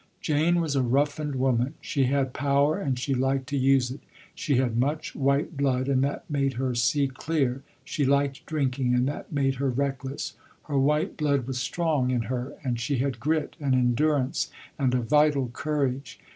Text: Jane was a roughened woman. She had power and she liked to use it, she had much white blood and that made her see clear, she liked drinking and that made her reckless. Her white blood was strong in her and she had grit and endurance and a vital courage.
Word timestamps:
Jane 0.19 0.59
was 0.59 0.75
a 0.75 0.81
roughened 0.81 1.35
woman. 1.35 1.75
She 1.79 2.05
had 2.05 2.33
power 2.33 2.79
and 2.79 2.97
she 2.97 3.13
liked 3.13 3.45
to 3.49 3.55
use 3.55 3.91
it, 3.91 3.99
she 4.33 4.55
had 4.55 4.75
much 4.75 5.13
white 5.13 5.55
blood 5.55 5.87
and 5.87 6.03
that 6.03 6.27
made 6.27 6.53
her 6.53 6.73
see 6.73 7.07
clear, 7.07 7.61
she 7.85 8.03
liked 8.03 8.43
drinking 8.47 8.95
and 8.95 9.07
that 9.07 9.31
made 9.31 9.57
her 9.61 9.69
reckless. 9.69 10.33
Her 10.63 10.79
white 10.79 11.17
blood 11.17 11.45
was 11.45 11.59
strong 11.59 12.09
in 12.09 12.23
her 12.33 12.53
and 12.63 12.79
she 12.79 12.97
had 12.97 13.19
grit 13.19 13.55
and 13.59 13.75
endurance 13.75 14.49
and 14.79 14.95
a 14.95 15.01
vital 15.01 15.49
courage. 15.49 16.19